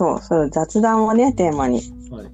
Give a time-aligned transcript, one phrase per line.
[0.00, 2.30] そう、それ雑談をね、テーマにはい。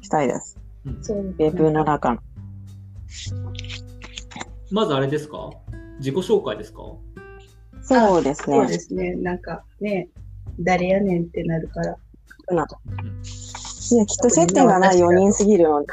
[0.00, 0.56] したいです。
[1.02, 2.20] そうウェブの中の。
[4.70, 5.50] まずあれですか？
[5.98, 6.80] 自己紹介ですか？
[7.82, 8.68] そうですそうね。
[8.68, 9.14] ですね。
[9.16, 10.08] なんかね、
[10.60, 11.92] 誰やねんってなるから。
[11.92, 11.96] い
[12.56, 12.64] や、
[14.06, 15.86] きっと接点がない4人すぎるので。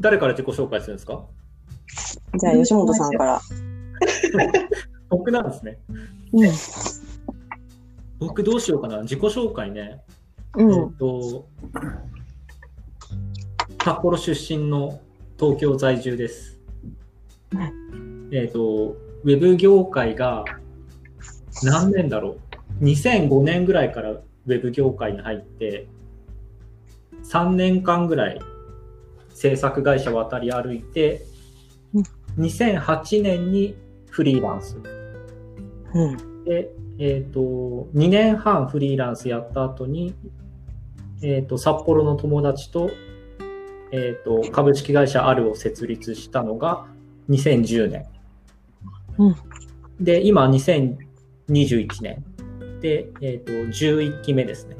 [0.00, 1.24] 誰から自己紹介するんですか？
[2.38, 3.40] じゃあ、吉本さんから。
[5.10, 5.80] 僕なんですね。
[6.32, 6.50] うん。
[8.20, 9.02] 僕どうしようかな。
[9.02, 10.00] 自己紹介ね。
[10.56, 10.86] えうん。
[10.88, 11.48] っと、
[13.82, 15.00] 札幌出身の
[15.38, 16.60] 東京在住です。
[18.30, 20.44] えっと、ウェブ業界が
[21.64, 22.36] 何年だろ
[22.80, 22.84] う。
[22.84, 25.88] 2005年ぐらいからウェブ業界に入って、
[27.24, 28.40] 3年間ぐらい
[29.34, 31.26] 制作会社渡り歩いて
[31.94, 32.02] うん、
[32.44, 33.76] 2008年に
[34.10, 34.76] フリーランス。
[35.94, 36.29] うん。
[36.50, 37.40] で、えっ、と、
[37.94, 40.16] 2年半フリーランスやった後に、
[41.22, 42.90] えっ、と、札幌の友達と、
[43.92, 46.86] えっ、と、株式会社あるを設立したのが
[47.28, 48.06] 2010年。
[49.18, 49.36] うん
[50.00, 52.24] で、今2021年。
[52.80, 54.76] で、えっ、と、11期目ですね。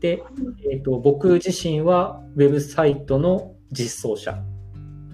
[0.00, 0.24] で、
[0.68, 4.42] えっ、と、僕自身はウェブサイトの実装者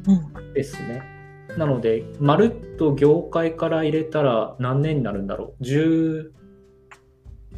[0.08, 0.54] うん。
[0.54, 1.15] ですね。
[1.56, 5.62] なので、まるっと業界から入れたら何年になるんだろう。
[5.62, 6.30] 10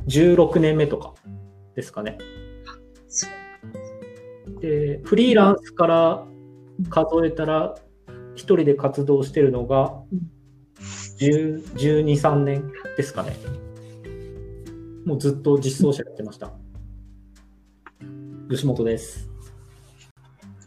[0.07, 1.15] 16年目とか
[1.75, 2.19] ですかね。
[4.61, 6.25] で、フリーランスから
[6.91, 7.75] 数えたら、
[8.35, 10.01] 一人で活動してるのが
[11.19, 13.37] 10 12、3年ですかね。
[15.05, 16.53] もうずっと実装者やってました。
[18.49, 19.29] 吉本です。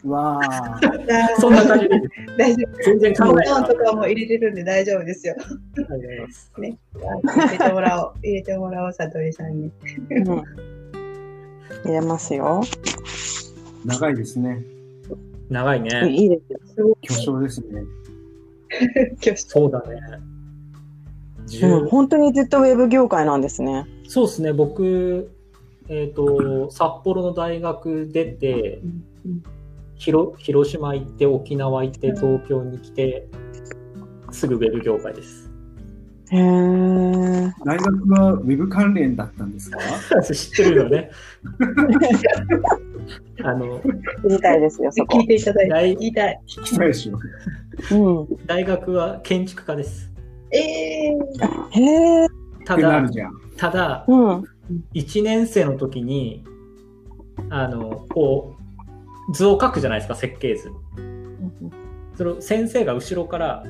[0.05, 0.79] わあ。
[1.39, 2.01] そんな感じで、
[2.37, 3.45] 大丈全然考えない。
[3.45, 5.35] タンとかも入れてるんで大丈夫ですよ。
[5.37, 5.43] あ
[5.77, 8.13] りがとうございます入れてもらおう。
[8.23, 9.71] 入れてもらおう、さとりさんに。
[10.09, 10.25] うん。
[10.25, 10.43] 入
[11.85, 12.61] れますよ。
[13.85, 14.63] 長いですね。
[15.49, 16.09] 長いね。
[16.09, 16.97] いいですよ。
[17.01, 17.83] 巨匠ですね。
[19.23, 19.99] 今日そうだね。
[21.37, 23.85] うん、10本当にずっとウェブ業界なんですね。
[24.07, 25.31] そうですね、僕、
[25.89, 28.79] えっ、と、札幌の大学出て、
[30.01, 33.27] 広広島行って、沖縄行って、東京に来て、
[34.31, 35.51] すぐウェブ業界です。
[36.31, 37.51] へー。
[37.63, 39.77] 大学はウェブ関連だったんですか？
[40.33, 41.11] 知ってるよね。
[43.43, 43.79] あの、
[44.23, 45.27] 知りたいですよ、そこ聞い。
[45.27, 45.69] ていただいて。
[45.71, 46.39] 大言いたい。
[46.47, 47.19] 聞きたいでしょ。
[47.95, 48.27] うん。
[48.47, 50.11] 大学は建築家です。
[50.51, 51.09] ええ
[51.71, 52.27] へー。
[52.65, 53.09] たってなだ。
[53.57, 54.43] ただ、うん。
[54.95, 56.43] 1年生の時に、
[57.49, 58.60] あの、こう、
[59.33, 60.71] 図を書くじゃないですか、設計図。
[62.15, 63.63] それを先生が後ろから、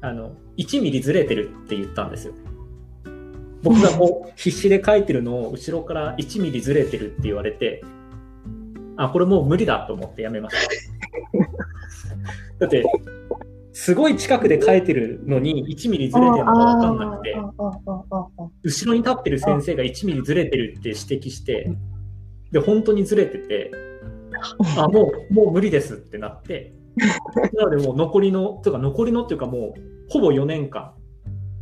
[0.00, 2.34] あの、1ミリずれてるって言ったんですよ。
[3.62, 7.82] 僕がもう必死で書いてるのを後ろから1ミリずれてるって言われて、
[8.96, 10.68] あ、これもう無理だと思ってやめました。
[12.60, 12.84] だって、
[13.72, 17.34] すごい近くで書いてるのに1ミリずれてるのがわかんなくて、
[18.62, 21.70] 後ろに立ってる先生が1ミリずれてるって指摘して、
[22.50, 23.70] で、本当にずれてて、
[24.76, 26.72] あ、もう、もう無理ですってなって、
[27.54, 30.92] なのでもう残りの、というか残りのっていうかもう、ほぼ4年間、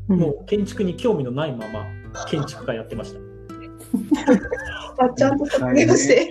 [0.08, 1.84] もう建築に興味のないまま
[2.26, 3.20] 建築家やってました。
[5.04, 6.28] あちゃんと卒業して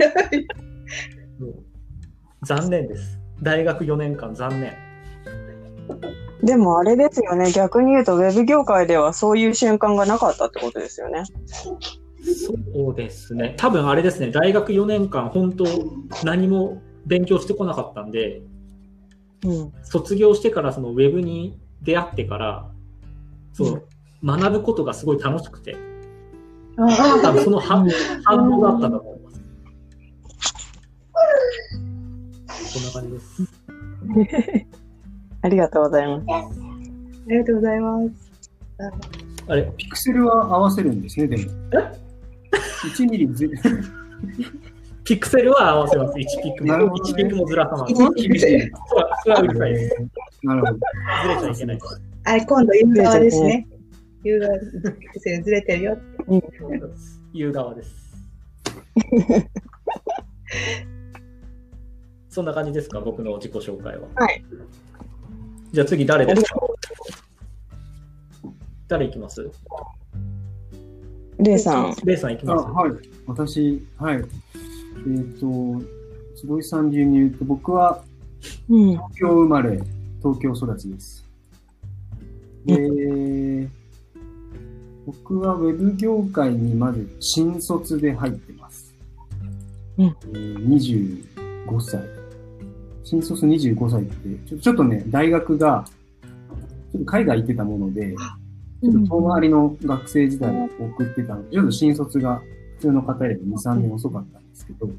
[2.44, 3.20] 残念です。
[3.42, 4.74] 大学4年間残念。
[6.44, 11.24] でもあれですよね、逆に言うと、ウェブ業界ではそういう瞬間がなかったってことですよね。
[12.36, 13.56] そうですね。
[13.58, 15.66] 多分あれですね、大学4年間、本当
[16.24, 18.42] 何も勉強してこなかったんで、
[19.46, 19.74] うん。
[19.84, 22.72] 卒業してからそのウェブに出会ってから、
[23.54, 23.88] そう、
[24.24, 25.78] 学ぶことがすごい楽しくて、
[26.76, 27.88] 多分その反
[28.24, 29.42] 反応だったんだと思います。
[32.74, 33.44] こんな感じです。
[35.42, 36.26] ありがとうございます。
[36.30, 36.50] あ
[37.28, 38.32] りがとうございます。
[39.48, 39.72] あれ？
[39.78, 41.52] ピクセルは合わせるんですね、でも。
[42.84, 43.58] 1ミリずれ、
[45.04, 46.18] ピクセルは合わせます。
[46.18, 47.94] 1ピクも、ね1ピクもずらさます。
[47.94, 47.98] 一
[48.28, 48.72] 厳しい。
[49.24, 49.96] それはうるさいです。
[50.44, 50.74] なるほど。
[50.74, 50.80] ず
[51.28, 51.80] れちゃいけない。
[52.26, 53.68] あれ、今度、言う側ですね。
[54.24, 55.98] 言う側、ずれてるよ。
[57.34, 57.98] 言う側です。
[62.30, 64.08] そんな感じですか、僕の自己紹介は。
[64.16, 64.44] はい。
[65.72, 66.60] じゃあ次誰ですか？
[68.88, 69.50] 誰いきます？
[71.40, 71.96] レイさん。
[72.04, 72.92] レイさんいきあますはい。
[73.28, 74.16] 私、はい。
[74.18, 75.82] えっ、と、
[76.36, 78.04] 坪井さん流に言うと、僕は
[78.70, 78.90] うん。
[78.92, 79.80] 東京生まれ、
[80.22, 81.26] 東京育ちです。
[82.66, 83.70] で、
[85.06, 88.94] 僕はウェブ業界にまず新卒で入ってます。
[89.98, 91.24] うんえー
[91.68, 92.02] 25歳。
[93.04, 95.86] 新卒25歳ってちょ、ちょっとね、大学が、
[96.92, 98.14] ちょっと海外行ってたもので、
[98.82, 102.42] ちょっと遠回りの学生時代を送ってたので、ちょっと新卒が
[102.76, 104.90] 普通の方より2、3年遅かったんですけど、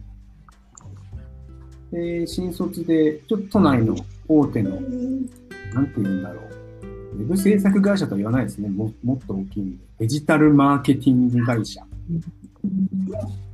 [1.92, 3.96] で、新卒で、ちょっと都内の
[4.26, 7.18] 大手の、なんて言うんだろう。
[7.18, 8.68] ウェブ制作会社とは言わないですね。
[8.68, 9.78] ももっと大きい。
[9.98, 11.82] デジタルマーケティング会社。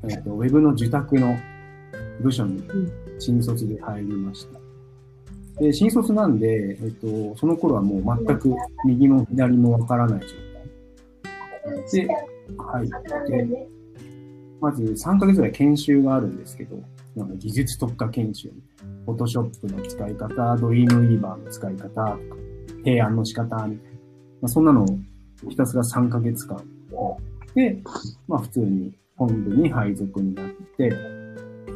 [0.08, 1.36] えっと、ウェブの受託の
[2.20, 2.62] 部署に
[3.18, 4.63] 新卒で入りました。
[5.58, 8.54] で、新卒なんで、えっと、その頃はもう全く
[8.84, 10.26] 右も左もわからない状
[11.74, 11.92] 態。
[11.92, 12.08] で、
[12.58, 12.88] 入っ
[13.26, 13.68] て、
[14.60, 16.76] まず3ヶ月ぐらい研修があるんですけど、
[17.14, 18.50] なんか技術特化研修。
[19.06, 22.18] フォトショップの使い方、ドリームウィーバーの使い方とか、
[22.78, 23.98] 提案の仕方みたいな。
[24.40, 24.86] まあ、そんなのを
[25.48, 26.62] ひたすら3ヶ月間
[27.54, 27.82] で、
[28.26, 30.46] まあ普通に本部に配属になっ
[30.76, 31.13] て、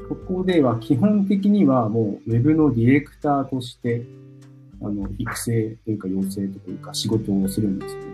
[0.08, 4.02] ここでは基本的にはもうウェブのディレクターとして、
[4.80, 8.06] あの、育成というか養成というか仕事をするんですよね。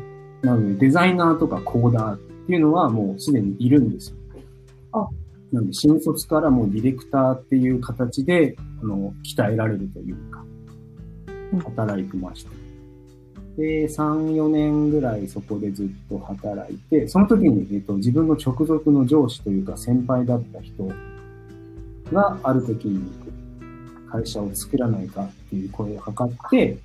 [0.42, 4.16] なのでデザイナーとかコーダーっていうのはもうすでにいるんですよ。
[4.92, 5.08] あ
[5.52, 10.44] なので新卒からもうディレクターっていう形で、あの、鍛えられるというか
[11.52, 12.50] うん、働いてました。
[13.56, 20.90] で、3、4年ぐらいそこでずっと働いて、その時に、えっと、自分の直属の上司というか先輩だった人
[22.12, 23.02] がある時に
[24.10, 26.78] 会社を作らないかっていう声をかかって、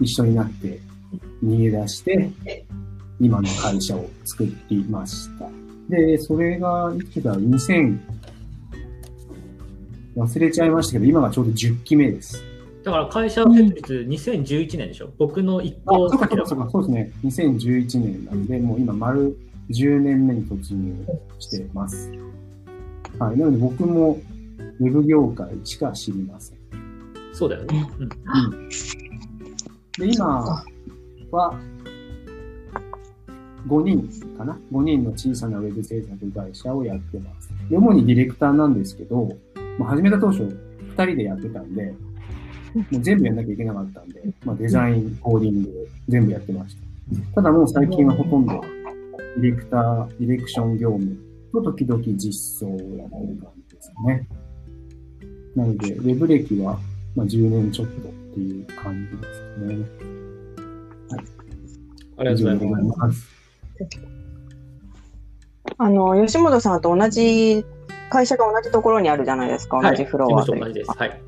[0.00, 0.78] 一緒になって
[1.42, 2.30] 逃げ出して、
[3.20, 5.48] 今の会社を作っていました。
[5.88, 7.98] で、それが、いつだ、2000、
[10.16, 12.42] 忘れちゃいましたけど、今がちょうど10期目です。
[12.82, 15.10] だから会社設立2011年でしょ？
[15.18, 17.48] 僕の一あ、個そうか先だそうかそうか、そうですね。
[17.48, 19.36] 2011年なんで、もう今丸
[19.70, 20.94] 10年目に突入
[21.38, 22.12] してます。
[23.18, 23.38] はい。
[23.38, 24.20] なので僕も
[24.78, 26.58] ウェブ業界しか知りません。
[27.32, 27.90] そうだよね。
[27.98, 28.68] うん
[29.98, 30.64] で、今
[31.30, 31.54] は
[33.66, 37.50] 5人かな ?5 人の小さなウェブ制作会社をやってます。
[37.70, 39.28] で主にディレクターなんですけど、
[39.78, 41.94] まあ、始めた当初2人でやってたんで、
[42.74, 47.34] もう全部やんなきゃいけなかったんで、まあ、デザイン、コーディング全部やってました。
[47.36, 48.60] ただもう最近はほとんど
[49.40, 51.16] ディレクター、ディレクション業務
[51.52, 54.28] と時々実装をやってる感じですね。
[55.54, 56.78] なので、ウェブ歴は
[57.14, 59.40] まあ10年ちょっとっていう感じです
[59.74, 59.86] ね。
[62.18, 63.36] ありがとうございます。
[65.78, 67.64] あの、吉本さんと同じ
[68.10, 70.90] 会社が同じところにあるじゃないですか、同じフロアはい、という事務所同じです。
[70.98, 71.20] はい。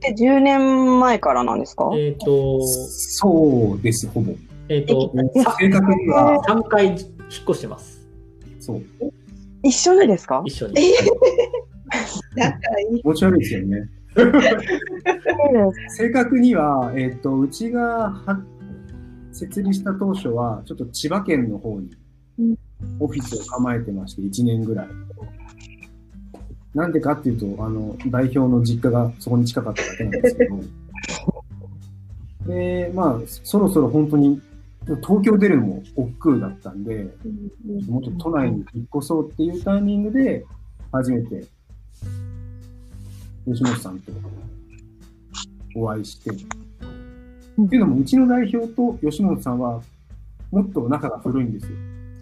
[0.00, 1.90] で、10年前からなんですか？
[1.94, 4.32] えっ、と、そうです、ほぼ。
[4.68, 6.98] えっ、と、正確には、3回引っ
[7.48, 7.95] 越してます。
[8.66, 8.82] そう。
[9.62, 10.42] 一緒にですか？
[10.44, 10.74] 一緒に。
[12.34, 12.58] 仲
[12.92, 13.00] いい。
[13.00, 13.88] 気持ち悪いですよね。
[15.96, 18.42] 正確には、えっ、と、うちがは
[19.32, 21.90] 設立した当初は、ちょっと千葉県の方に
[22.38, 22.56] うん
[22.98, 24.88] オフィスを構えてまして、1年ぐらい。
[26.74, 30.60] なんでかっていうと、あの、代表の実家がそこに近かっただけなんですけど。
[32.52, 34.40] で、まあ、そろそろ本当に、
[34.86, 37.08] 東京出るのも億劫だったんで、
[37.88, 40.44] もっと都内に引っ越そうっていうタイミングで、
[40.92, 41.44] 初めて、
[43.44, 44.12] 吉本さんと
[45.74, 49.82] お会いして、っていうのも、うちの代表と吉本さんは、
[50.52, 51.70] もっと仲が古いんですよ。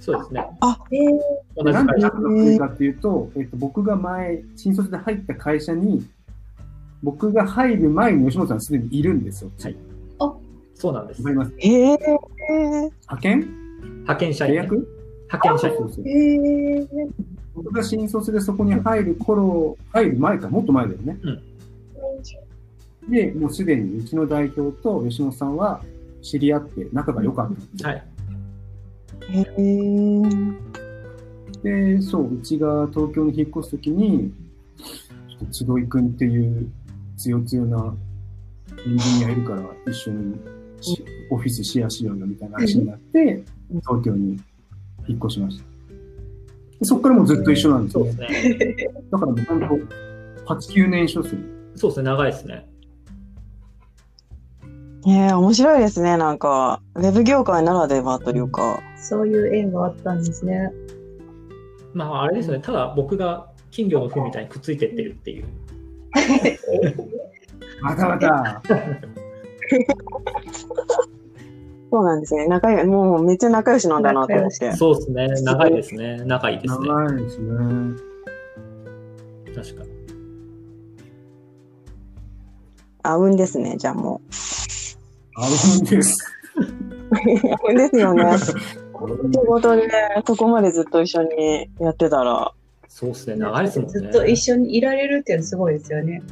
[0.01, 0.47] そうですね。
[0.91, 1.93] えー同じなんで。
[1.99, 6.07] 仲が古いかっていうと、えっと、僕が前、新卒で入った会社に、
[7.03, 9.51] 僕が入る前に吉本さんすでにいるんですよ。
[9.61, 9.77] はい
[10.75, 11.23] そうなんです。
[11.23, 11.99] わかりますへえ。
[11.99, 13.41] 派遣？
[14.03, 14.61] 派遣社員、ね。
[14.61, 14.89] 契約？
[15.33, 15.75] 派遣社員。
[16.07, 17.09] えー
[17.55, 21.17] 僕が新卒でそこに入る頃、入る前か、もっと前だよね。
[23.09, 25.81] で、もうすでにうちの代表と吉野さんは
[26.21, 27.89] 知り合って仲が良かったんですよ。
[27.91, 28.03] はい。
[29.31, 29.47] へ
[31.63, 31.97] え。
[31.97, 34.33] で、そう、うちが東京に引っ越すときに、
[34.79, 36.69] ちょっとつどいくんっていう
[37.17, 37.95] 強強な
[38.85, 40.41] 友人がいるから一緒にし
[41.31, 43.43] オフィスシェアしようよみたいな話になって、
[43.83, 44.41] 東京に
[45.07, 45.65] 引っ越しました。
[46.81, 48.49] でそこからもうずっと一緒なんですそうねです。
[48.59, 48.77] ね。
[49.11, 49.61] だからもう本
[50.47, 51.41] 当、8、9年一緒ですよ。
[51.77, 52.05] そうですね。
[52.05, 52.67] 長いですね。
[55.07, 56.17] へえ、面白いですね。
[56.17, 58.81] なんか、ウェブ業界ならではというか。
[58.97, 60.73] そういう縁があったんですね。
[61.93, 62.59] まあ、あれですね。
[62.61, 65.47] ただ僕が金魚の糞みたいにくっついてってるっていう。
[67.83, 68.63] またまた。
[71.91, 72.49] そうなんですね。
[72.49, 74.73] 仲良い、もうめっちゃ仲良しなんだなと思って。
[74.73, 75.29] そうですね。
[75.43, 76.23] 長いですね。
[76.25, 76.89] 仲いいですね。
[76.89, 77.49] 長いですね。
[79.55, 79.91] 確かに。
[83.05, 84.23] 合うんですね、じゃあも
[85.35, 86.35] 合うんです。
[86.57, 86.61] う。
[86.65, 88.25] 合うんですよね。
[88.45, 89.91] 仕事で
[90.27, 92.53] そこまでずっと一緒にやってたら、
[92.89, 93.37] そうですね。
[93.37, 93.93] 長いですもんね。
[93.93, 96.23] ずっと一緒にいられるっていうのはすごいですよね。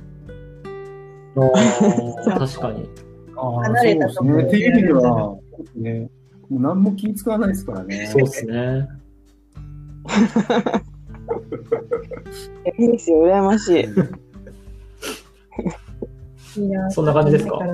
[1.36, 2.88] あー確かに。
[3.36, 4.60] 離れたところそうですね。
[4.60, 5.36] テレビでは、
[5.76, 6.10] ね、
[6.48, 8.06] もう何も気使わないですからね。
[8.06, 8.88] そうですね。
[12.78, 13.84] いいですよ、羨ましい。
[16.90, 17.58] そんな感じですか？
[17.62, 17.72] あり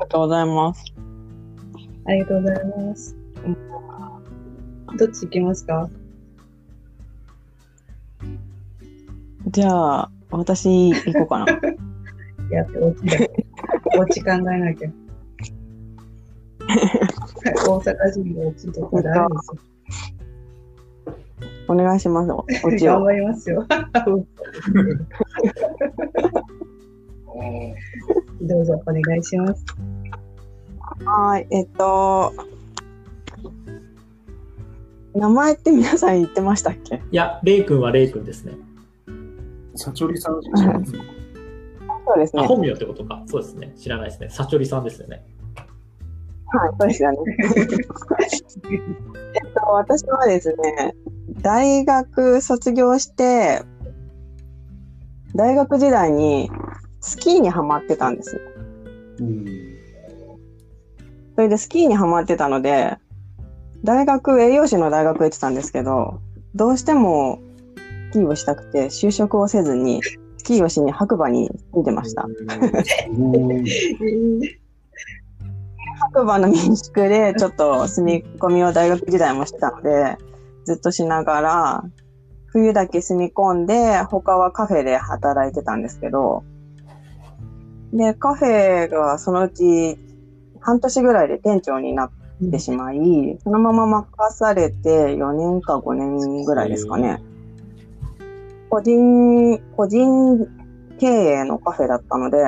[0.00, 0.84] がとうございます。
[2.06, 3.16] ありがとうございます。
[4.98, 5.88] どっち行きますか？
[9.50, 9.68] じゃ
[10.00, 11.46] あ、私行こうかな。
[12.50, 13.46] やって、お家で。
[13.96, 14.90] お家考えなきゃ。
[17.68, 19.58] 大阪人のお家とかであるんですよ。
[21.68, 22.30] お願いします。
[22.32, 22.94] お家を。
[22.94, 23.66] 頑張りますよ。
[28.40, 29.64] どうぞお願いします。
[31.04, 32.32] はい、えっと、
[35.14, 37.02] 名前って皆さん言ってましたっけ？
[37.10, 38.52] いや、レイ君はレイ君ですね。
[39.74, 41.02] サチョリさんしか知らないですよ。
[42.06, 42.46] あ、そうですね。
[42.46, 43.22] 本名ってことか。
[43.26, 43.72] そうですね。
[43.76, 44.28] 知らないですね。
[44.30, 45.24] サチョリさんですよね。
[46.46, 47.18] はい、そうですよね。
[49.34, 50.94] えっと、私はですね、
[51.42, 53.62] 大学卒業して、
[55.34, 56.50] 大学時代に
[57.00, 58.40] スキーにハマってたんですよ。
[59.20, 59.46] うん。
[61.34, 62.96] それでスキーにハマってたので、
[63.82, 66.20] 大学、栄養士の大学行ってたんですけど、
[66.54, 67.40] どうしても
[68.10, 72.28] スキーをしたくて、就職をせずに、スキーをしに白馬に住んでました。
[76.00, 80.16] 白馬の民宿でちょっと住み込みを大学時代もしてたので、
[80.64, 81.84] ずっとしながら、
[82.46, 86.44] 冬だけ住み込んで、他はカフェで働いてたんですけど、
[87.92, 89.98] で、カフェがそのうち
[90.60, 92.10] 半年ぐらいで店長になっ
[92.50, 97.22] てしまい、そのまま任されて4年か5年ぐらいですかね。
[98.74, 100.48] 個人、個人
[100.98, 102.38] 経営のカフェだったので、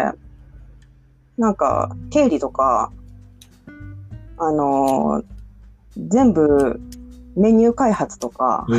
[1.38, 2.90] なんか、経理とか、
[4.38, 5.24] あのー
[6.10, 6.78] 全部
[7.36, 8.74] メニュー開発とか、ス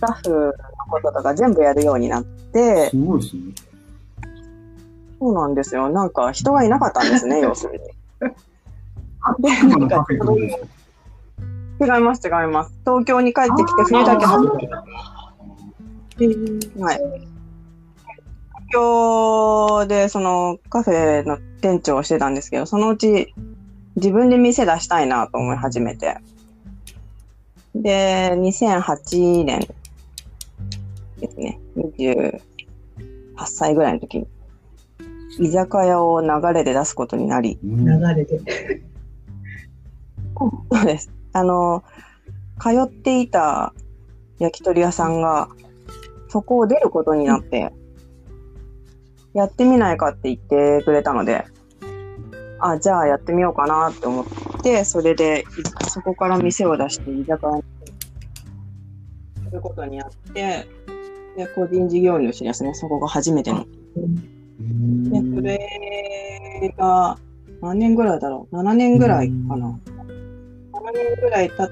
[0.00, 0.52] タッフの
[0.90, 3.42] こととか全部やるようになって、すごいですね。
[5.20, 5.88] そうなんですよ。
[5.88, 7.80] なんか人がいなかったんですね、 要するに。
[11.80, 12.72] 違います、違います。
[12.84, 14.68] 東京に帰ってきて冬だけて
[16.78, 16.98] はい。
[18.70, 23.34] 東京でそのカフェの店長をしてたんですけど、そのうち
[23.96, 26.16] 自分で店出したいなと思い始めて。
[27.74, 29.60] で、2008年
[31.18, 31.58] ですね。
[31.76, 32.40] 28
[33.46, 34.26] 歳ぐらいの時に、
[35.38, 38.40] 居酒屋を流れで出すことになり、うん流れで。
[40.36, 41.10] そうです。
[41.32, 41.84] あの、
[42.60, 43.72] 通っていた
[44.38, 45.48] 焼き鳥屋さんが、
[46.32, 47.70] そこを出ることになって、
[49.34, 51.44] やってみないかって言ってくれたので、
[52.58, 54.26] あ、じゃあやってみようかなって思っ
[54.62, 55.44] て、それで、
[55.84, 57.62] いそこから店を出して居酒屋に
[59.44, 60.66] することになって、
[61.36, 62.72] で、個人事業主ですね。
[62.72, 63.66] そこが初めての。
[63.96, 67.18] うんで、それが、
[67.60, 69.66] 何年ぐらいだろう ?7 年ぐらいかな。
[69.66, 71.68] 7年ぐらい経っ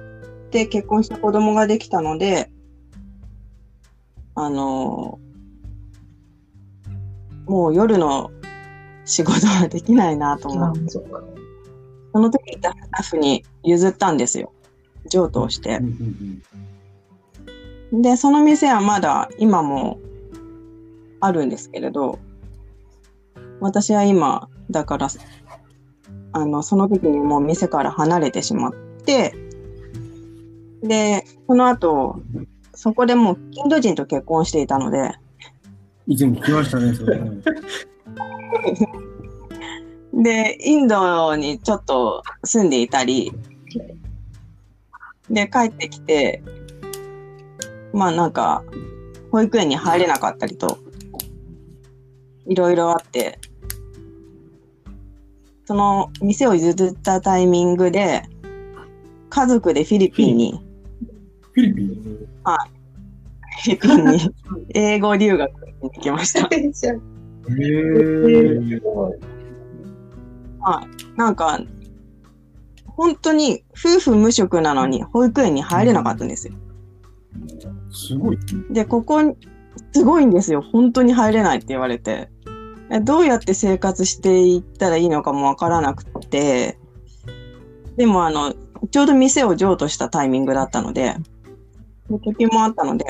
[0.51, 2.51] て結婚して子供ができたので、
[4.43, 5.19] あの
[7.47, 8.31] もう夜の
[9.05, 14.53] 仕事はできないなと思あって、その時いたスタッフに譲ったんですよ。
[15.11, 15.81] 譲渡をして。
[17.93, 19.99] で、その店はまだ今も
[21.21, 22.19] あるんですけれど、
[23.61, 25.09] 私は今、だから、
[26.33, 28.73] あの、その時にもう店から離れてしまっ
[29.05, 29.35] て、
[30.83, 32.23] で、その後、
[32.83, 35.13] そこでもうインド人と結婚していたので、
[36.07, 37.21] 以前聞きましたね、それ。
[40.25, 43.35] で、インドにちょっと住んでいたり、
[45.29, 46.43] で、帰ってきて、
[47.93, 48.65] まあなんか、
[49.31, 50.79] 保育園に入れなかったりと、
[52.47, 53.39] いろいろあって、
[55.67, 58.23] その店を譲ったタイミングで、
[59.29, 60.65] 家族でフィリピンに、
[61.53, 62.30] フィリピン？
[63.63, 64.31] フィリピンに
[64.75, 65.51] 英語留学
[65.83, 66.41] に行きました。
[66.41, 66.87] へーす
[68.81, 69.15] ごい
[71.17, 71.61] なんか、
[72.87, 76.55] 本当に夫婦無職なのに保育園に入れなかったんですよ。
[77.91, 78.39] すごい。
[78.71, 79.21] で、ここ、
[79.93, 80.61] すごいんですよ。
[80.61, 82.29] 本当に入れないって言われて。
[82.91, 86.77] えどうやって生活していったらいいのかもわからなくて、
[87.97, 88.55] でもあの、
[88.91, 91.15] ちょうど店を譲渡したタイミングだったので、
[92.19, 93.05] 貯金もあったので、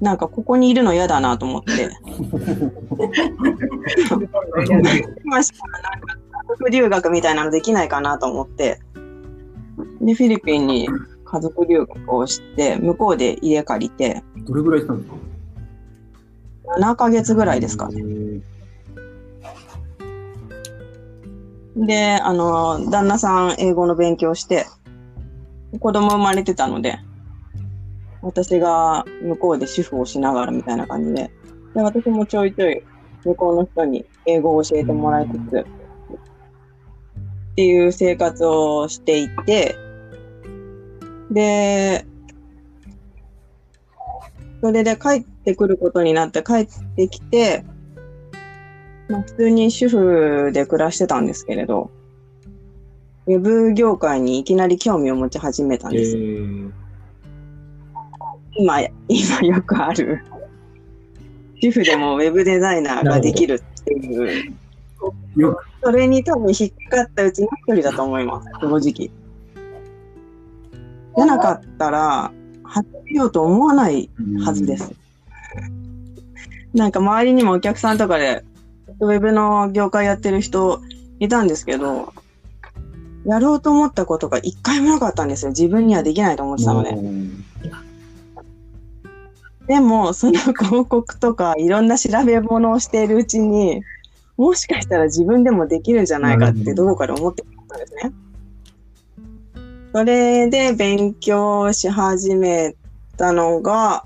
[0.00, 1.90] なんかここにいるの嫌だなと思って、
[5.24, 6.16] 今しかなんか
[6.48, 8.80] 家族留学みたいなのできないかなと思って、
[10.00, 10.88] で、フィリピンに
[11.24, 15.16] 家族留学をして、向こうで家借りて、どれぐらいしたんですか
[16.78, 18.02] ？7ヶ月ぐらいですかね。
[21.76, 24.66] で、あの、旦那さん英語の勉強して、
[25.78, 26.98] 子供生まれてたので、
[28.22, 31.30] 私が向こうで主婦をしながらみたいな感じで、
[31.74, 32.82] で私もちょいちょい
[33.24, 35.64] 向こうの人に英語を教えてもらいつつ、っ
[37.56, 39.76] ていう生活をしていて、
[41.30, 42.06] で、
[44.60, 47.64] それで帰ってくることになって帰ってきて、
[49.08, 51.90] まあ、普通に主婦で暮らしてたんですけれど、
[53.26, 56.16] ウェブ業界にいきなり興味を持ち始めたんです。
[56.16, 56.72] ー、
[58.56, 60.24] 今、今よくある。
[61.62, 64.54] 主婦でもウェブデザイナーができるっていう。
[65.36, 68.92] よそれに多分引っかかったうちの一人だと思います、正直。
[68.92, 72.32] じゃなかったら、
[72.64, 74.10] 始めようと思わない
[74.44, 74.92] はずです。
[76.74, 78.44] なんか周りにもお客さんとかで、
[79.00, 80.80] ウェブの業界やってる人
[81.18, 82.12] いたんですけど、
[83.24, 85.50] やろうと思ったことが一回もなかったんですよ。
[85.50, 86.90] 自分にはできないと思ってたので。
[89.70, 93.82] うんでも、その広告とかいろんな調べ物をしているうちに、
[94.36, 98.12] もしかしたら自分でもできるんじゃないかってどこかで思ってたんですね。
[99.92, 102.74] それで勉強し始め
[103.16, 104.04] たのが、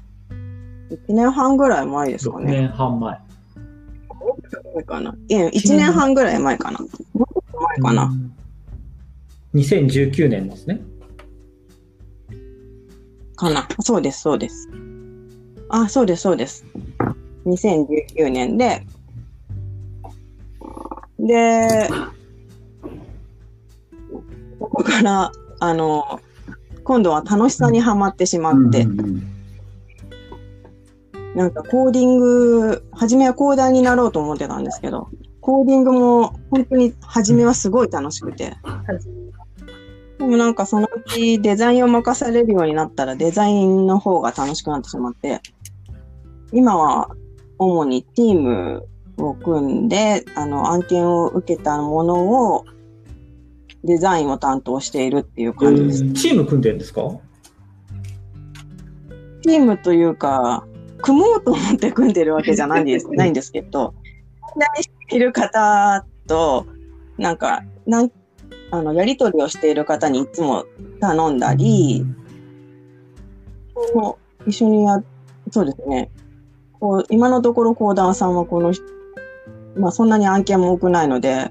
[0.90, 2.52] 1年半ぐらい前ですか6ね。
[2.52, 3.18] 年半前。
[4.74, 5.16] 前かな。
[5.28, 6.78] いや、1年半ぐらい前かな。
[6.78, 6.88] もっ
[7.52, 8.12] と前かな。
[9.54, 10.82] 2019年ですね。
[13.36, 13.66] かな。
[13.80, 14.68] そうです、そうです。
[15.82, 16.64] あ、そうです、そうです。
[17.46, 18.86] 2019年で、
[21.18, 21.88] で、
[24.60, 26.20] ここから、あの、
[26.84, 29.22] 今度は楽しさにはまってしまって、うんうんうん。
[31.34, 35.08] なんかコーディング、初めはコーダーになろうと思ってたんですけど、
[35.40, 38.56] コーディングも本当に初めはすごい楽しくて、
[40.18, 45.40] でもなんかそのうちデザインを任されるようになったらデザインの方が楽しくなってしまって、
[46.54, 47.10] 今は
[47.58, 48.86] 主にチーム
[49.18, 52.64] を組んで、あの、案件を受けたものを
[53.82, 56.12] デザインを担当しているっていう感じです。
[56.12, 57.02] チーム組んでるんですか？
[59.42, 60.64] チームというか、
[61.02, 63.92] 組もうと思って組んでるわけじゃないんです ないんですけど、
[64.56, 66.66] 何している方と、
[67.18, 68.10] なんか、なん
[68.70, 70.64] あの、やりとりをしている方にいつも
[71.00, 72.06] 頼んだり、
[73.92, 75.02] こう一緒にや、
[75.50, 76.10] そうですね。
[76.84, 78.84] こう今のところ、コーダーさんはこの人、
[79.74, 81.50] まあそんなに案件も多くないので、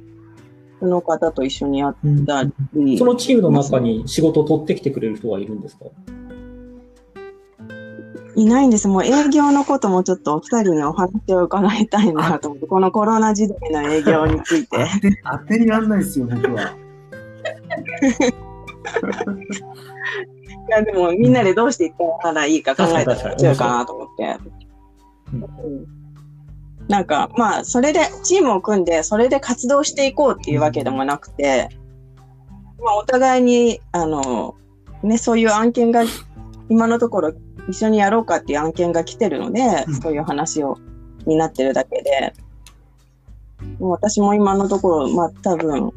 [0.80, 1.96] その方と一緒にやっ
[2.28, 2.44] た
[2.76, 5.86] り、そのチームの中に仕事を取ってきてくれる人はいるんですか？
[8.36, 8.88] いないんです。
[8.88, 14.86] もう営業のこともちょっとお二人にお話を伺いたいなと思って、このコロナ時代の営業について。
[15.24, 16.76] 当てになんないですよ、僕は。
[20.70, 24.38] いや、でもみんなでどうしていったらいいか考えたら強いかなと思って。
[26.88, 31.70] なんか、まあ、それで、チームを組んで、それで活動していこうっていうわけでもなくて、
[32.84, 34.56] まあ、お互いに、あの、
[35.02, 36.04] ね、そういう案件が、
[36.70, 37.34] 今のところ
[37.70, 39.96] 一緒にやろうかっていう案件が来てるので、うん。
[39.96, 40.78] そういう話を、
[41.26, 42.34] になってるだけで、
[43.80, 45.92] もう私も今のところ、まあ多分、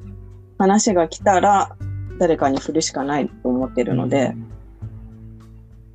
[0.59, 1.77] 話が来たら、
[2.18, 4.35] 誰かに振るしかないと思ってるので、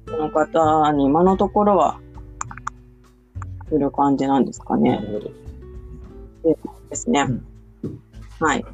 [0.08, 2.00] その方に今のところは、
[3.72, 4.98] 振る感じなんですかなね。
[5.02, 5.32] る
[6.44, 6.58] ほど。
[6.90, 7.22] ですね。
[7.22, 7.46] うん
[8.40, 8.66] はい。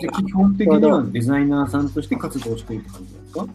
[0.00, 3.46] でで基本的にはデザイナーさんとして活動しているって感じですか？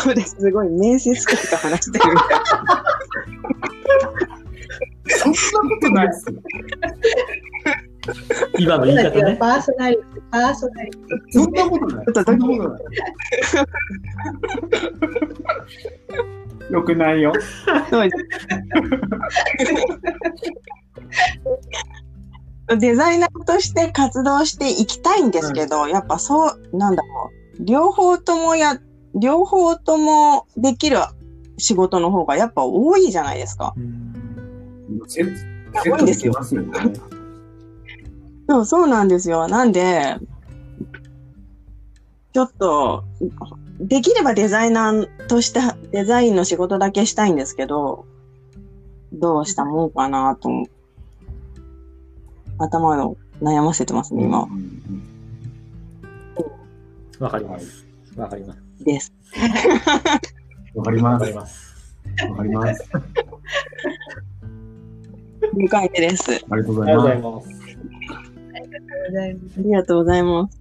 [0.04, 0.36] そうです。
[0.40, 2.28] すごい面接官と話してるみたい。
[5.18, 5.38] そんな
[5.76, 6.40] ことないですよ。
[8.58, 9.36] 今の言い方ね。
[9.38, 11.02] パーソナリティ、パーソナリティ。
[11.32, 12.06] そんなことない。
[12.06, 12.82] ちょっとそんなことない。
[16.70, 17.32] よくないよ。
[22.78, 27.64] デザイナーとして活動していきたいんですけど、やっぱそう、なんだろう。
[27.64, 28.78] 両方ともや、
[29.14, 30.98] 両方ともできる
[31.58, 33.74] 仕事の方がやっぱ多いじゃないですか。
[35.08, 35.34] セッ
[35.72, 36.38] トセットですよね。
[38.48, 39.48] そう、そうなんですよ。
[39.48, 40.16] なんで、
[42.32, 43.04] ちょっと、
[43.80, 48.04] できればデザイナーとしてデザインの仕事だけしたいんですけど、
[49.12, 50.50] どうしたもんかなと
[52.58, 54.46] 頭を悩ませてますね、今
[57.18, 57.86] わかります。
[58.16, 58.60] わかります。
[58.84, 59.12] です。
[60.74, 61.56] わかりわかります。
[62.16, 62.26] ます。
[62.28, 62.90] わかります。
[65.54, 66.30] 2回目です。
[66.50, 67.48] ありがとうごありざいます。
[67.48, 67.54] が
[68.62, 68.74] とう
[69.08, 69.58] ございます。
[69.58, 70.59] ありがとうございます。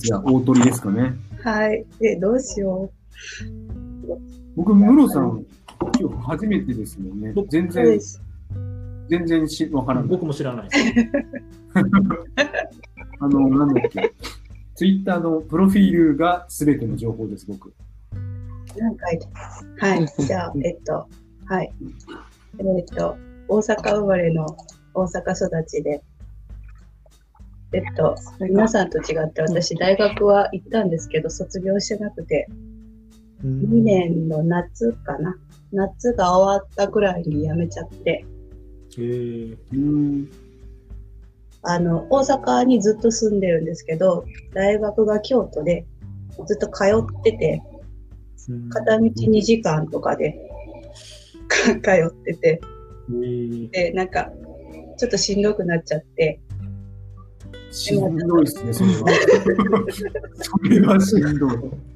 [0.00, 1.14] じゃあ、大鳥ですかね。
[1.42, 1.48] す。
[1.48, 1.84] はい。
[2.02, 2.90] え、どうしよ
[4.56, 5.44] 僕、ムロさん、
[6.00, 7.34] 今日初めてですもんね。
[7.48, 7.98] 全然。
[9.08, 10.08] 全然しわからない。
[10.08, 11.10] 僕も知らないです。
[13.20, 14.12] あの、なんだっけ。
[14.74, 17.72] ツイッターのプロフィールが全ての情報です、僕。
[18.76, 19.26] 何書いて
[19.78, 20.06] はい。
[20.06, 21.08] じゃあ、えっと、
[21.46, 21.72] はい。
[22.58, 23.16] えっと、
[23.48, 24.46] 大阪生まれの
[24.94, 26.02] 大阪育ちで、
[27.72, 32.46] えっと、皆さんと違って私、大学は行ったんですけど、卒業してなくて、
[33.44, 35.36] 2年の夏かな。
[35.72, 38.24] 夏が終わったぐらいに辞めちゃって、
[38.96, 39.56] へー。
[39.72, 40.28] うん。
[41.62, 44.24] あの、大阪にずっと住んでるんですけど、
[44.54, 45.84] 大学が京都で、
[46.46, 47.62] ずっと通ってて、
[48.48, 48.70] うん。
[48.70, 50.38] 片道2時間とかで
[51.58, 53.70] 通ってて、へー。
[53.70, 54.30] で、なんか、
[54.96, 56.40] ちょっとしんどくなっちゃって、
[57.70, 58.96] しんどいっすね、それは。
[60.34, 61.50] それはしんどい。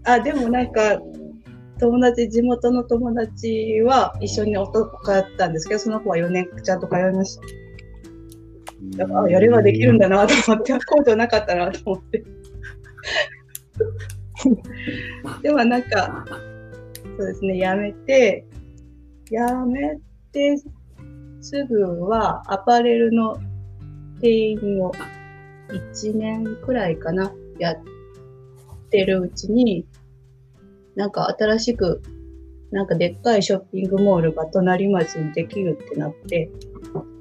[0.05, 1.01] あ、でもなんか、
[1.79, 7.43] 友達、地元の友達は一緒に男通ったんですけど、その子は4年ちゃんと通いました。
[8.99, 12.25] だから、あやればできるんだなと思って、コートなかったなと思って。
[15.43, 16.25] でもなんか、
[17.17, 18.47] そうですね、やめて、
[19.31, 19.99] やめ
[20.33, 20.57] て、
[21.41, 23.39] すぐはアパレルの
[24.21, 24.93] 店員を
[25.73, 27.77] 1年くらいかな、やっ
[28.91, 29.87] てるうちに、
[30.97, 32.03] なんか新しく、
[32.71, 36.51] なんかでっかいショッピングモールが隣町にできるってなって、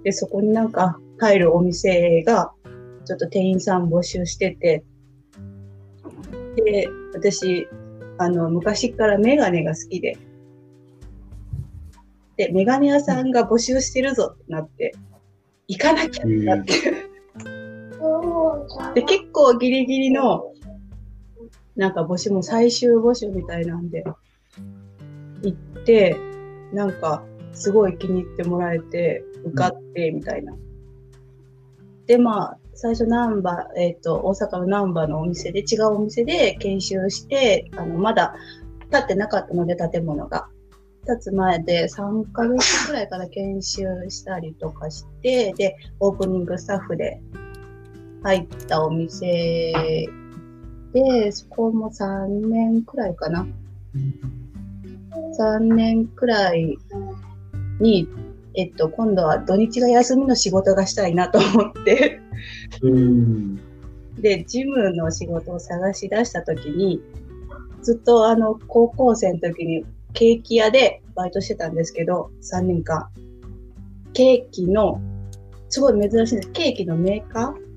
[0.04, 2.52] で、そこになんか入るお店が、
[3.06, 4.84] ちょっと店員さん募集してて、
[6.56, 7.68] で、私、
[8.18, 10.18] あの、昔からメガネが好きで、
[12.38, 14.94] で、メガネ屋さんが募集してるぞってなって、
[15.68, 17.09] 行かなきゃってなって、
[18.94, 20.54] で、結構ギリギリの、
[21.76, 24.04] なんか募集も最終募集みたいなんで、
[25.42, 26.18] 行って、
[26.74, 30.56] なんか、すごい気に入ってもらえて、受かって、みたいな。
[32.06, 38.36] で、まあ、最初、ナンバー、えっ、と、大阪のナンバーのお店で、違うお店で研修して、あの、まだ
[38.92, 40.48] 建ってなかったので、建物が。
[41.06, 47.22] 建つ前で3ヶ月くらいから研修したりとかして、で、オープニングスタッフで
[48.24, 50.08] 入ったお店
[50.94, 53.48] で、そこも3年くらいかな。
[55.40, 56.78] 3年くらい
[57.80, 58.08] に、
[58.56, 62.20] えっと、今度は土日が休みの仕事がしたいなと思って、
[62.82, 63.56] うん。
[64.20, 67.02] で、ジムの仕事を探し出したときに、
[67.82, 73.10] ずっとあの、高校生の時にケーキ屋でバイトしてたんですけど、3年間。
[74.14, 75.00] ケーキの、
[75.70, 76.52] すごい珍しいんです。
[76.52, 77.69] ケーキのメーカー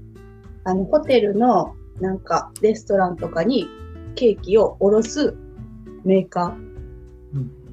[0.65, 3.69] あの、ホテルのなんかレストランとかに
[4.15, 5.35] ケーキを卸す
[6.05, 6.57] メーカ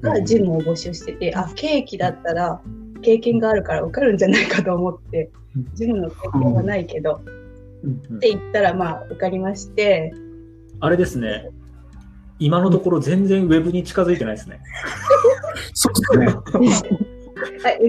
[0.00, 2.60] がジムを募集してて、あ、ケーキだったら
[3.02, 7.40] 経験があるから受かるんじゃないかと思ってうん、ジムの経験はないけど、うんうん
[8.16, 10.12] って言ったら、まあ、受かりまして、
[10.80, 11.48] あれですね。
[12.38, 14.60] 今のところ全然ウェブに近づいてないですね。
[15.72, 16.98] そうですね。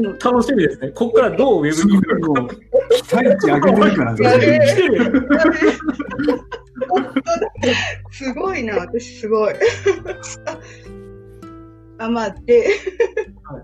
[0.24, 0.90] 楽しみですね。
[0.90, 2.50] ここからどうウェすブにごいも
[3.20, 4.18] う、期待値上げてるからね。
[8.12, 9.54] すごいな、私すごい。
[12.00, 12.68] あ、まあ、で、
[13.44, 13.64] はい。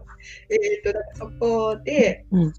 [0.53, 2.53] えっと、だからそこで、うん。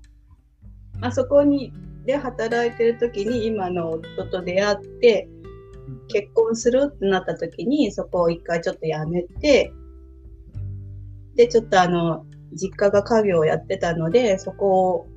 [1.01, 1.73] あそこに、
[2.05, 5.29] で働いてる時に今の夫と出会って、
[6.09, 9.73] 結婚するってなった時に、そこを一回ちょっとやめて、
[11.37, 15.09] で、ちょっとあの、実家が家業をやってたので、そこを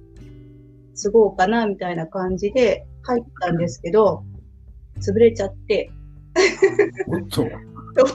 [1.01, 4.23] 継ごうかな、みたいな感じで入ったんですけど、
[4.99, 5.91] 潰れちゃって、
[7.07, 7.43] おっと。
[7.43, 8.05] っと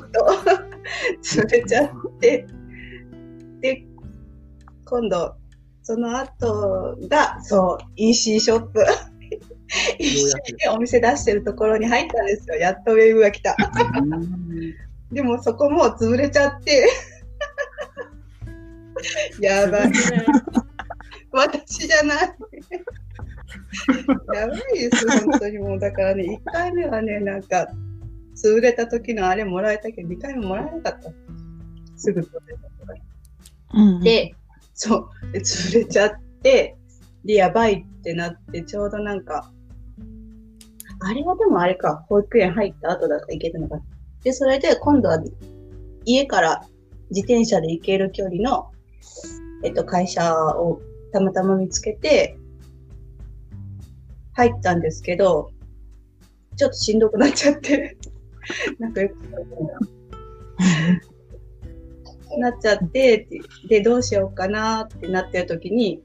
[1.22, 2.46] 潰れちゃって、
[3.61, 3.85] で、
[4.85, 5.35] 今度、
[5.83, 8.85] その後が、そう、EC ショップ。
[9.99, 12.55] EC でお店出してるところに入ったんですよ。
[12.55, 13.57] やっとウェーブが来た。
[15.11, 16.88] でもそこも潰れちゃって。
[19.40, 19.92] やばい。
[21.37, 22.18] 私じゃない。
[24.35, 25.79] やばいです、本当にもう。
[25.79, 27.68] だからね、1回目はね、なんか、
[28.35, 31.11] 潰れた時のあれもらえたけど、2回目もらえなかった。
[31.96, 32.92] すぐ潰れたか
[33.75, 33.83] ら。
[33.83, 34.35] うん、で、
[34.75, 36.77] そう、で潰れちゃって、
[37.25, 39.51] で、やばいってなって、ちょうどなんか、
[41.01, 43.81] あれはでもあれか、保育園入った後だから行けたのか。
[44.22, 45.18] で、それで今度は
[46.05, 46.64] 家から
[47.11, 48.70] 自転車で行ける距離の、
[49.64, 50.81] えっと、会社を
[51.16, 52.37] たまたま見つけて、
[54.35, 55.50] 入ったんですけど、
[56.57, 57.96] ちょっとしんどくなっちゃって、
[58.79, 59.14] なんかよく
[62.38, 63.26] なっちゃって、
[63.68, 66.02] で、どうしようかなってなってる時に、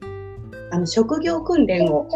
[0.70, 2.08] あの、職業訓練を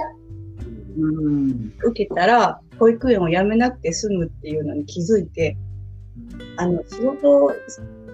[0.98, 1.74] うん。
[1.84, 5.58] 受けたら、保育園を辞めなくて済むっていうのに気づいて、
[6.56, 7.52] あの、仕事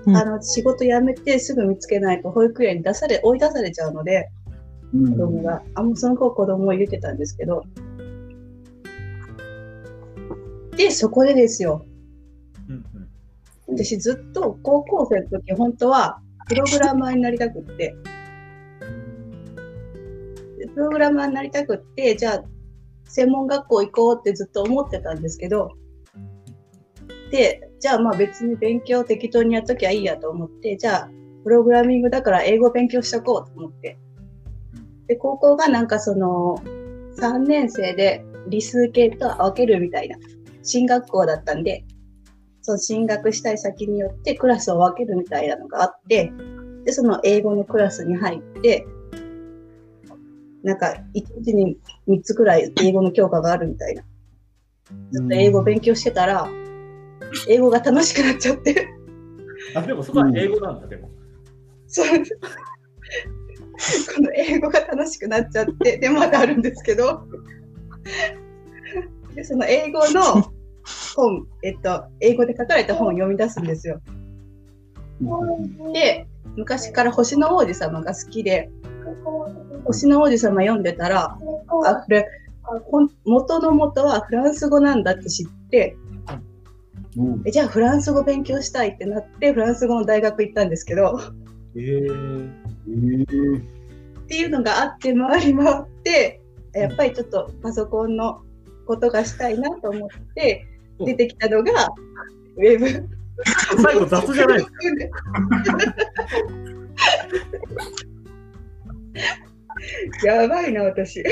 [0.06, 4.41] あの、仕事辞めてすぐ見つけないと保育園に出され、追い出されちゃうので、うん
[4.92, 7.64] 子供が、あ、もうその子子供を入れてたんですけど、
[10.76, 11.84] で、そこでですよ。
[12.68, 13.08] うんうん。
[13.68, 17.94] 私ずっと高校生の時、本当はプログラマーになりたくって、
[20.58, 22.44] でプログラマーになりたくって、じゃあ、
[23.04, 25.70] 専門学校行こうってずっと思ってたんですけど、
[27.30, 31.10] で、じゃあまあ別に勉強適当にやっときゃいいやと思って、じゃあ、
[31.44, 33.98] プログラミングだから英語勉強しとこうと思って。
[35.12, 36.56] で、高校がなんかその、
[37.18, 40.16] 3年生で理数系と分けるみたいな、
[40.62, 41.84] 進学校だったんで、
[42.62, 46.32] そう、進学したい先によってクラスを分けるみたいなのがあって、
[46.84, 48.86] で、その英語のクラスに入って、
[50.62, 51.76] なんか、一日に
[52.08, 54.02] 3つくらい英語の教科があるみたいな。
[55.10, 56.48] ずっと英語勉強してたら、
[57.48, 58.88] 英語が楽しくなっちゃって。
[59.74, 61.10] あ、でもそこは英語なんだ、でも。
[61.86, 62.06] そう。
[64.14, 67.26] この英語が楽しくなっちゃって、で、まだあるんですけど、
[69.34, 70.52] で、その英語の
[71.16, 74.00] 本、えっと、英語で書かれた本を読み出すんですよ。
[75.92, 78.70] で、昔から星の王子様が好きで、
[79.84, 81.38] 星の王子様読んでたら、
[81.84, 82.26] あ、これ、
[83.24, 85.96] 元の元はフランス語なんだって知って、
[87.16, 87.42] うん。
[87.44, 91.18] えじゃあフランス語勉強したいってなって、フランス語の大学行ったんですけど、
[91.74, 92.50] えー、
[92.86, 93.82] えー
[94.22, 96.40] っていうのがあって回り回って、
[96.72, 98.40] やっぱりちょっとパソコンの
[98.86, 100.72] ことがしたいなと思って、うん
[101.04, 101.88] 出てきたのが、
[102.56, 103.08] ウェブ。
[103.82, 104.76] 最後雑じゃないですか。
[110.26, 111.24] やばいな、私。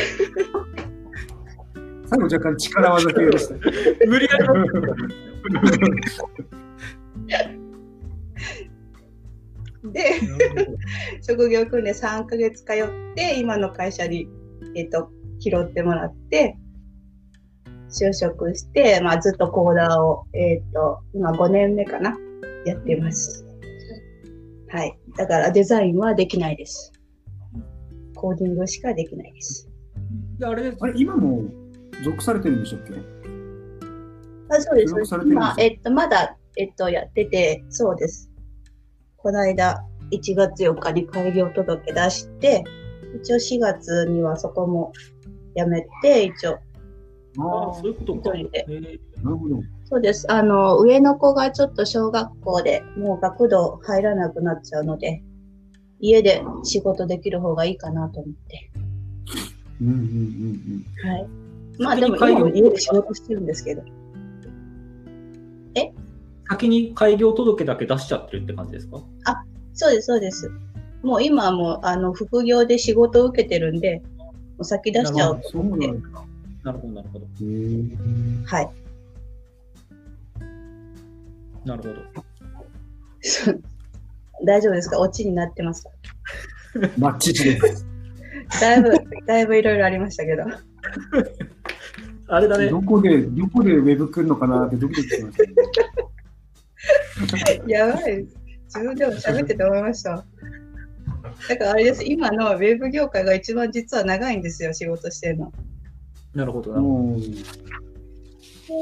[2.07, 3.55] 最後若干力技系でした。
[4.07, 4.26] 無理
[7.29, 7.60] やり
[9.85, 10.21] で、
[11.23, 14.29] 職業訓練3ヶ月通って、今の会社に、
[14.77, 16.57] えっ、と、拾ってもらって、
[17.88, 22.16] 就職して、まあずっとコーダーを、えっ、と、今5年目かな、
[22.66, 23.47] やってます。
[24.69, 24.99] はい。
[25.16, 26.93] だからデザインはできないです。
[28.14, 29.69] コーディングしかできないです。
[30.38, 31.43] であれあれ、今も
[32.05, 32.95] 属されてるんでしたっけ？
[34.53, 34.95] あそうです
[35.27, 38.30] 今、えっと、まだ、えっと、やってて、そうです。
[39.22, 42.64] この間、1月4日に開業届出して、
[43.22, 44.92] 一応4月にはそこも
[45.54, 46.59] やめて、一応、
[47.38, 48.35] ああ、そういうことか。
[48.35, 49.56] 一人でえーなるほど。
[49.85, 50.30] そうです。
[50.33, 55.22] あの、上の子がちょっと小学校でもう学童入らなくなっちゃうので、
[56.00, 58.70] 家で仕事できる方がいいかなと思って。
[59.83, 61.28] うんうんうんはい。
[61.78, 63.83] まあでも今も家で仕事してるんですけど。
[66.50, 69.00] 先に開業届だけ出しちゃってるって感じですか？
[69.72, 70.50] そうです、そうです。
[71.02, 75.42] もう今はもう、あの、副業で仕事を受けてるんで、もう先出しちゃおううん。
[75.42, 75.64] そう
[76.62, 77.26] なるほど、なるほど。
[77.40, 78.68] ーはい。
[81.64, 81.94] なるほど。
[84.44, 84.98] 大丈夫ですか？
[84.98, 85.90] オチになってますか？
[86.98, 87.86] マッチチです。
[88.60, 88.90] だいぶ、
[89.26, 90.42] だいぶいろいろありましたけど。
[92.26, 92.68] あれだね。
[92.68, 95.52] どこで、どこでウェブ来るのかなってドキドキしましたね。
[97.66, 98.37] やばいです。
[98.66, 100.25] 自分でも喋ってて思いました。
[101.49, 102.05] だからあれです。
[102.05, 105.53] 今のウェブ業界が一番実は長いんですよ、仕事してるの。
[106.35, 107.19] なるほど、な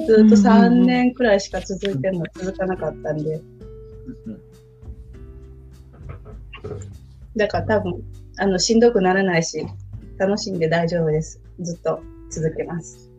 [0.06, 3.36] ずっと3年くらいしか続いても続かなかったんで。
[3.36, 3.42] ど。
[4.26, 4.40] うん
[7.36, 8.02] だから多分、
[8.38, 9.64] あの、しんどくならないし、
[10.18, 11.40] 楽しんで大丈夫です。
[11.60, 13.10] ずっと続けます。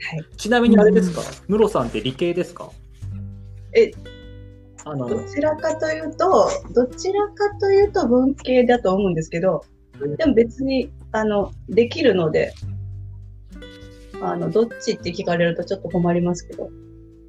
[0.00, 0.24] はい。
[0.36, 2.70] ちなみにあれですか、ムロさんって理系ですか？
[3.74, 3.90] え、
[4.84, 9.64] あの、どちらかというと、どちらかというと文系だと思うんですけど、
[10.16, 12.54] でも別に、あの、できるので、
[14.20, 16.70] あの、どっちって聞かれるとちょっと困りますけど、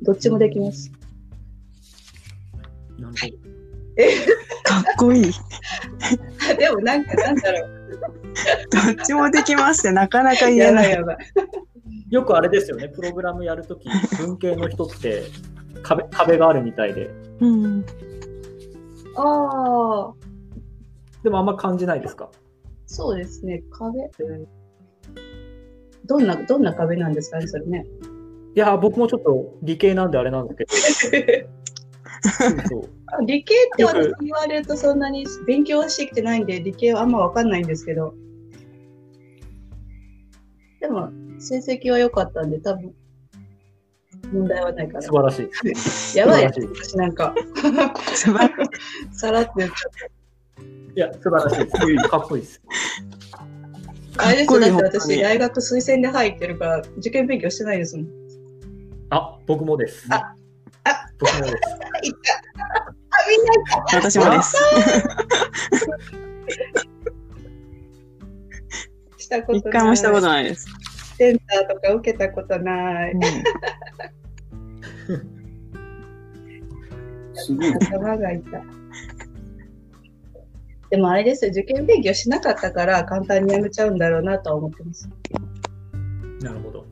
[0.02, 0.92] どっちもできます。
[2.98, 3.50] なるほど。
[4.64, 5.24] かっこいい。
[6.58, 7.70] でもなんか、なんだろう。
[8.96, 10.92] どっちもできますってなかなか言えない。
[10.92, 11.18] やばいやばい。
[12.10, 15.24] よくあれですよね、プログラムやるとき、文系の人って
[15.84, 17.86] 壁壁があるみたいで、うん。
[19.16, 20.14] ああ、
[21.24, 22.30] でもあんま感じないですか？
[22.86, 23.64] そうですね。
[23.72, 24.10] 壁。
[26.06, 27.86] どんな、どんな壁なんですかね、それね。
[28.56, 31.48] いや、僕もちょっと理系なんであれなんですけ
[32.70, 32.80] ど、
[33.26, 38.16] 理系って私に言われるとそんなに勉強はしてきてないんで、理系はあんまわかんないんですけど。
[40.80, 42.94] でも、成績は良かったんで、多分、
[44.32, 45.42] 問題はないか素晴らし
[46.14, 46.18] い。
[46.18, 47.34] やばい私なんか、
[48.14, 48.68] 素晴らし
[49.14, 49.18] い。
[49.18, 50.08] さらって言っちゃ
[50.96, 51.70] いや、素晴らしいで
[52.02, 52.10] す。
[52.10, 52.60] かっこいいです。
[52.60, 54.26] った。
[54.26, 58.08] あれですよ、だってかっこいい本当私、に大学推薦で入ってるから、受験勉強してないですもん。
[59.12, 60.08] あ、僕もです。
[60.12, 60.36] あ
[60.84, 61.54] あ僕もです。
[61.54, 62.34] いった。
[62.76, 63.54] あ、みんな、
[63.96, 64.56] 私もです。
[69.18, 69.60] したことない。
[69.60, 70.68] 一回もしたことないです。
[71.18, 73.14] センターとか受けたことない。
[77.36, 77.72] すごい。
[77.72, 78.44] がい。
[80.90, 85.10] でもあれですよ、受験勉強しなかったから簡単にやめちゃうんだろうなとは思ってます。
[86.42, 86.86] なるほど。